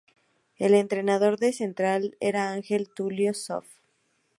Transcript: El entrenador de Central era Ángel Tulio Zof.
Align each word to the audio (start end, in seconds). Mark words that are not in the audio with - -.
El 0.57 0.73
entrenador 0.73 1.37
de 1.37 1.53
Central 1.53 2.17
era 2.19 2.49
Ángel 2.53 2.89
Tulio 2.89 3.35
Zof. 3.35 3.67